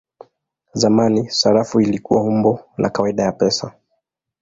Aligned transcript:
Zamani 0.73 1.29
sarafu 1.29 1.81
ilikuwa 1.81 2.23
umbo 2.23 2.59
la 2.77 2.89
kawaida 2.89 3.23
ya 3.23 3.31
pesa. 3.31 3.73